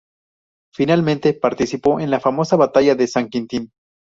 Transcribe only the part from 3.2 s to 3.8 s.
Quintín.